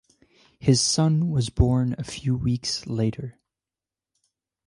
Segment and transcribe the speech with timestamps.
[0.59, 3.37] His son was born a few weeks later.